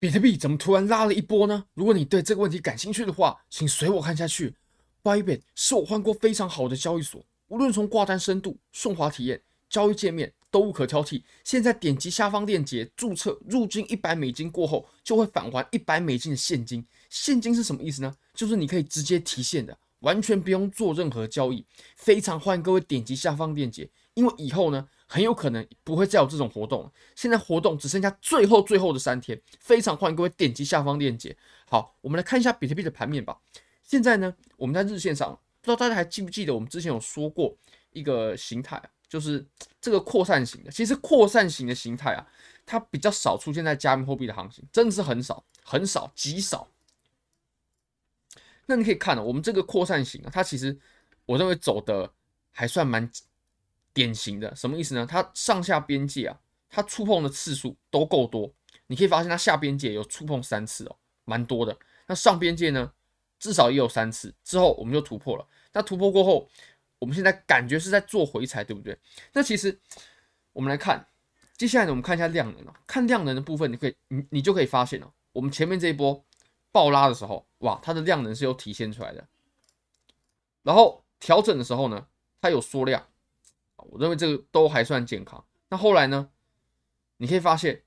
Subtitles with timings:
[0.00, 1.66] 比特币怎么突然拉了一波呢？
[1.74, 4.56] 如果你对这个问题感兴趣的话，请随我看下去。
[5.02, 11.22] Bybit 是我换过非常好的交易所，无论从挂单深度、顺滑体验、交易界面都无可挑剔。
[11.44, 16.82] 现在点击下方链接注册，入金一百美金过后就会返还一百美金的现金。
[17.10, 18.10] 现金是什么意思呢？
[18.32, 21.62] 就是你可以直接提现的，完全不用做任何交易。
[21.96, 24.88] 非常欢迎各位点击下方链接，因为以后呢。
[25.12, 26.92] 很有可能不会再有这种活动了。
[27.16, 31.36] 现在活动只剩下最后最后的三天，非常欢迎各位点击下方链接。
[31.68, 33.36] 好，我们来看一下比特币的盘面吧。
[33.82, 37.52] 现在呢，我们在日线上，不知道大家还记不记得我们之前有说过
[37.90, 39.44] 一个形态，就是
[39.80, 40.70] 这个扩散型的。
[40.70, 42.24] 其实扩散型的形态啊，
[42.64, 46.68] 它比较少出现在加密货币的行情，真的是很少，很少，极少。
[48.66, 50.78] 那你可以看到，我们这个扩散型啊，它其实
[51.26, 52.12] 我认为走的
[52.52, 53.10] 还算蛮。
[53.92, 55.06] 典型的什么意思呢？
[55.06, 58.52] 它上下边界啊，它触碰的次数都够多。
[58.86, 61.78] 你可以发现它下边界有触碰三次哦，蛮多的。
[62.06, 62.92] 那上边界呢，
[63.38, 64.34] 至少也有三次。
[64.42, 65.46] 之后我们就突破了。
[65.72, 66.48] 那突破过后，
[66.98, 68.98] 我们现在感觉是在做回踩，对不对？
[69.32, 69.78] 那其实
[70.52, 71.06] 我们来看，
[71.56, 72.74] 接下来呢，我们看一下量能哦。
[72.86, 76.24] 看量能的部分，你可以你你就可以发现哦，我们前面这一波
[76.72, 79.26] 爆拉的时候，哇，它的量能是有体现出来的。
[80.62, 82.06] 然后调整的时候呢，
[82.40, 83.06] 它有缩量。
[83.90, 85.44] 我认为这个都还算健康。
[85.68, 86.28] 那后来呢？
[87.22, 87.82] 你可以发现，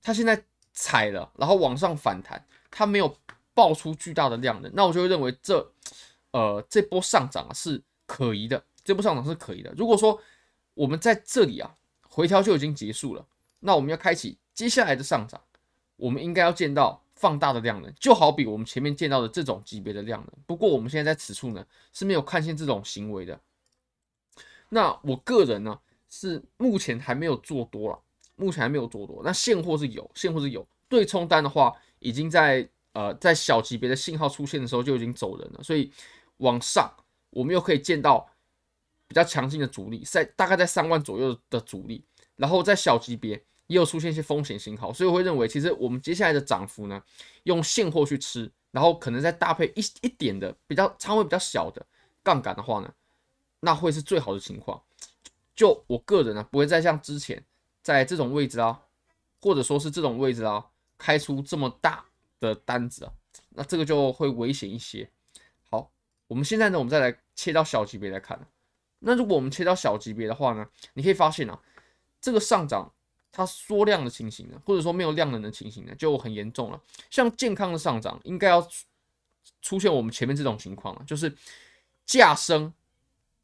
[0.00, 0.40] 它现在
[0.72, 3.12] 踩了，然后往上反弹，它没有
[3.52, 4.70] 爆出巨大的量能。
[4.72, 5.72] 那我就会认为这，
[6.30, 8.64] 呃，这波上涨啊是可疑的。
[8.84, 9.74] 这波上涨是可疑的。
[9.76, 10.22] 如果说
[10.74, 11.74] 我们在这里啊
[12.08, 13.26] 回调就已经结束了，
[13.58, 15.40] 那我们要开启接下来的上涨，
[15.96, 20.32] 我们应该要见到放大的量能，就好比我们前面见到的这种级别的量能。
[20.46, 23.40] 不过我们现在在此处呢是没有看见这种行为的。
[24.70, 25.78] 那我个人呢
[26.10, 27.98] 是目前还没有做多了，
[28.36, 29.22] 目前还没有做多。
[29.24, 35.90] 那现货是有，现货是有对冲单的话，已经在呃在小级别的信号出现的时候就已经走人了，所以
[36.38, 36.92] 往上
[37.30, 38.28] 我们又可以见到
[39.06, 42.04] 比较强劲的阻力，在大概在三万左右的阻力，
[42.36, 47.02] 然后在小级别也有出现一些风险信号，所以我会认为其实我们接下来的涨幅呢，
[47.44, 51.84] 用现货去吃，然后可能再搭配一一点的比较仓位比较小的
[52.22, 52.92] 杠杆的话呢。
[53.60, 54.82] 那会是最好的情况。
[55.54, 57.44] 就我个人呢、不会再像之前
[57.82, 58.80] 在这种位置啊，
[59.40, 60.64] 或者说是这种位置啊，
[60.96, 62.04] 开出这么大
[62.38, 63.12] 的单子啊，
[63.50, 65.10] 那这个就会危险一些。
[65.68, 65.90] 好，
[66.28, 68.38] 我们现在呢，我们再来切到小级别来看。
[69.00, 70.64] 那如果我们切到小级别的话呢，
[70.94, 71.60] 你可以发现啊，
[72.20, 72.92] 这个上涨
[73.32, 76.80] 它缩量的情形呢，或者说没有量能的情形呢，就很严重了。
[77.10, 78.64] 像健康的上涨，应该要
[79.60, 81.36] 出现我们前面这种情况了，就是
[82.06, 82.72] 价升。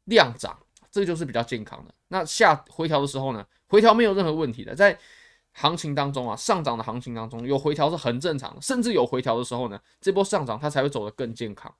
[0.05, 0.57] 量涨，
[0.89, 1.93] 这就是比较健康的。
[2.07, 4.73] 那下回调的时候呢，回调没有任何问题的。
[4.73, 4.97] 在
[5.51, 11.73] 行情当中啊，上涨的行情当中有回调是很正常的，甚至有回调的时候呢，这波上涨它才会走得更健康。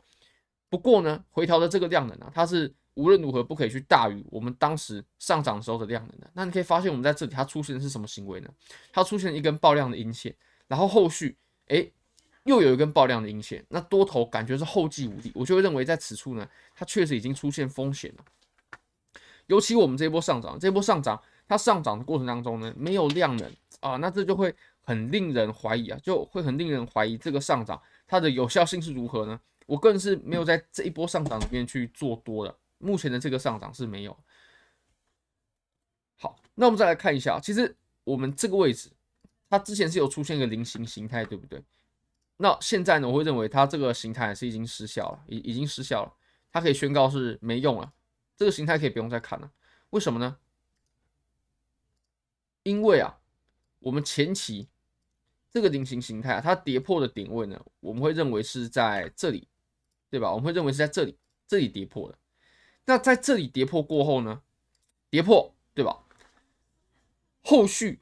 [0.69, 6.29] 不过呢，回调的这个量能啊，它是无论如何不可以去大于我们当时上涨时候的量能的。
[6.33, 8.49] 那你可以发现，我们在这里它出现的是什么行为呢？
[8.91, 10.35] 它出现一根爆量的阴线，
[10.67, 11.37] 然后后续
[11.67, 11.91] 诶。
[12.45, 18.25] 又有一根爆量的阴线，那多头感觉是后继无力，我就会认为在此处呢，它确实已经出现风险了。
[19.47, 29.39] 尤其我们这一波上涨，这一波上涨，它上涨的过程当中呢，没有量能啊，那这就会很令人怀疑啊，就会很令人怀疑这个上涨它的有效性是如何呢？
[29.65, 34.15] 我个人是没有在这一波上涨里面去做多的，目前的这个上涨是没有。
[36.17, 38.91] 好，那我们再来看一下，其实我们这个位置，
[39.49, 41.63] 它之前是有出现一个菱形形态，对不对？
[42.37, 46.13] 那现在呢，我会认为它这个形态是已经失效了，已已经失效了，
[46.51, 47.93] 它可以宣告是没用了，
[48.35, 49.49] 这个形态可以不用再看了。
[49.91, 50.37] 为什么呢？
[52.63, 53.17] 因为啊，
[53.79, 54.67] 我们前期
[55.49, 59.47] 这个菱形形态啊，它跌破的点位呢，我们会认为是在这里，
[60.09, 60.29] 对吧？
[60.31, 62.17] 我们会认为是在这里，这里跌破的。
[62.83, 64.41] 那在这里跌破过后呢，
[65.09, 66.03] 跌破，对吧？
[67.41, 68.01] 后续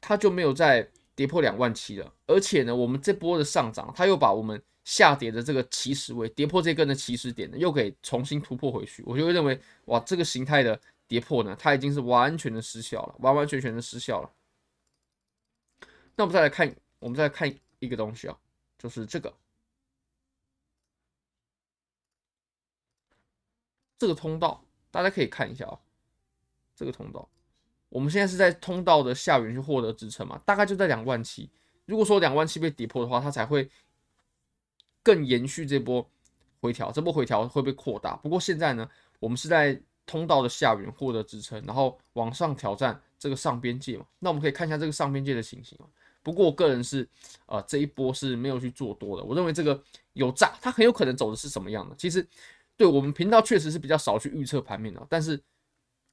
[0.00, 0.90] 它就没有再。
[1.20, 9.02] 跌破两万七了，而且呢，我们这波的上涨，它又把我们下跌的这个起始位跌破这根的起始点呢，又给重新突破回去。
[9.04, 14.32] 我就会认为，哇，这个形态的跌破呢，它已经是完全的失效了，完完全全的失效了。
[16.16, 18.38] 那我们再来看，我们再来看一个东西啊，
[18.78, 19.36] 就是这个
[23.98, 25.78] 这个通道，大家可以看一下啊，
[26.74, 27.28] 这个通道。
[27.90, 31.50] 我们现在是在通道的下缘去获得支撑嘛，大概就在两万七。
[31.84, 33.68] 如果说两万七被跌破的话，它才会
[35.02, 36.08] 更延续这波
[36.60, 38.14] 回调，这波回调会被扩大。
[38.16, 38.88] 不过现在呢，
[39.18, 44.06] 我们是在通道的下缘获得支撑，然后往上挑战这个上边界嘛。
[44.20, 45.78] 那我们可以看一下这个上边界的情形。
[46.22, 47.08] 不过我个人是
[47.46, 49.82] 呃这一波是没有去做多的，我认为这个
[50.12, 51.96] 有炸，它很有可能走的是什么样的？
[51.96, 52.24] 其实
[52.76, 55.42] 对我们频道确实是比较少去预测盘面的，但是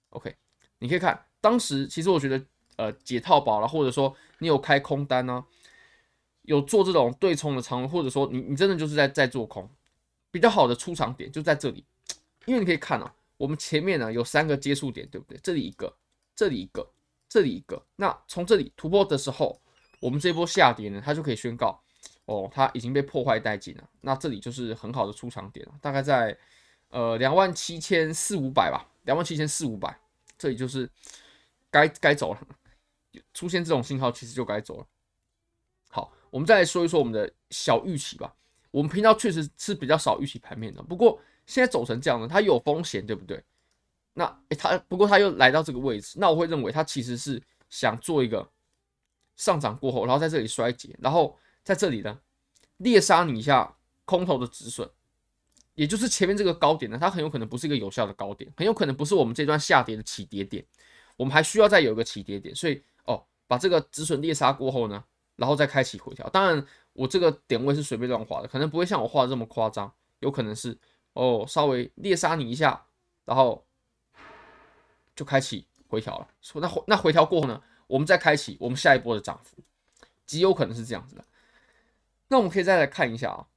[0.09, 0.33] OK，
[0.79, 2.43] 你可以看当时其实我觉得
[2.75, 5.43] 呃解套保了，或者说你有开空单呢、
[6.43, 9.69] 有做这种对冲的仓，或者说你你真的就是在在做空，
[10.31, 11.85] 比较好的出场点就在这里，
[12.45, 15.39] 因为你可以看啊，我们前面呢有三个接触点，对不对？
[15.41, 15.95] 这里一个，
[16.35, 16.87] 这里一个。
[17.29, 19.59] 这里一个，那从这里突破的时候，
[19.99, 21.77] 我们这波下跌呢，它就可以宣告，
[22.23, 23.83] 哦，它已经被破坏殆尽了。
[23.99, 26.37] 那这里就是很好的出场点了，大概在
[26.87, 29.99] 呃两万七千四五百吧，两万七千四五百，
[30.37, 30.89] 这里就是
[31.71, 32.41] 该该走了。
[33.33, 34.85] 出现这种信号，其实就该走了。
[35.89, 38.35] 好，我们再来说一说我们的小预期吧。
[38.69, 43.43] 我们频道确实是比较少预期盘面的，不过现在走成这样呢，它有风险，对不对？
[44.13, 48.47] 那诶，它不过它又来到这个位置，那我会认为它其实是想做一个
[49.35, 52.19] 上涨过后，然后在这里衰竭，然后在这里呢
[52.77, 53.75] 猎杀你一下
[54.05, 54.87] 空头的止损，
[55.73, 60.63] 也就是前面这个高点呢，它很有可能不是一个有效的高点，很有可能不是我们这段下跌的起跌点，
[61.17, 65.03] 我们还需要再有一个起跌点，所以哦，把这个止损猎杀过后呢，
[65.35, 66.29] 然后再开启回调。
[66.29, 70.77] 当然，我这个点位是随便乱画的，可能不会像我画的这么夸张，有可能是
[71.11, 72.85] 哦稍微猎杀你一下，
[73.25, 73.65] 然后。
[75.15, 79.57] 就开启回调了，那回那回调过后呢，我们再开启我们下一波的涨幅，
[80.27, 81.25] 极有可能是这样子的。
[82.27, 83.47] 那我们可以再来看一下啊，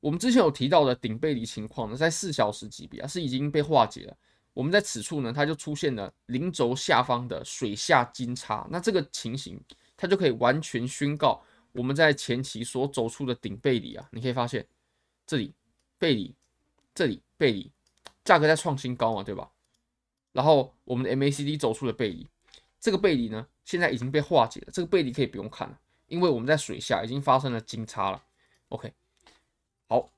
[0.00, 4.14] 我们之前有提到的顶背离情况呢，在四小时级别啊是已经被化解了。
[4.52, 9.60] 我们在此处呢，它就出现了零轴下方的水下金叉，那这个情形
[9.96, 14.66] 它就可以完全宣告我们在前期所走出的顶背离啊，你可以发现
[15.26, 15.54] 这里
[15.98, 16.34] 背离，
[16.94, 17.70] 这里背离，
[18.24, 19.50] 价格在创新高嘛，对吧？
[20.32, 22.26] 然后我们的 MACD 走出了背离，
[22.80, 24.68] 这个背离呢，现在已经被化解了。
[24.72, 25.78] 这个背离可以不用看了，
[26.08, 28.22] 因为我们在水下已经发生了金叉了。
[28.68, 28.92] OK，
[29.88, 30.08] 好，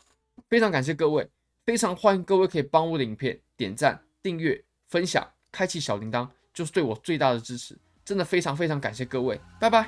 [0.48, 1.28] 非常感谢各位，
[1.64, 5.22] 非常欢迎各位可以帮我的影片点赞、订阅、分享、
[5.52, 7.78] 开启小铃铛，就是对我最大的支持。
[8.06, 9.86] 真的非常非常感谢各位，拜拜。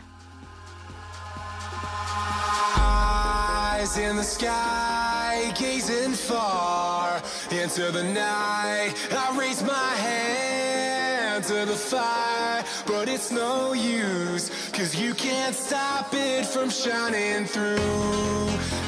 [3.87, 8.95] eyes in the sky, gazing far into the night.
[9.11, 16.13] I raise my hand to the fire, but it's no use, cause you can't stop
[16.13, 17.79] it from shining through.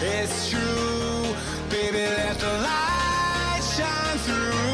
[0.02, 1.34] It's true,
[1.70, 4.67] baby, let the light shine through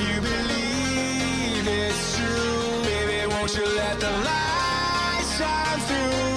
[0.00, 6.27] you believe it's true, baby, won't you let the light shine through?